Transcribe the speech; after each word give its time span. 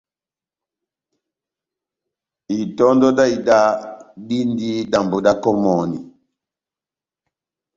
Itɔndɔ 2.59 3.07
dá 3.17 3.25
ida 3.35 3.57
dindi 4.27 4.69
dambi 4.91 5.17
da 5.25 5.31
kɔmɔni 5.43 5.99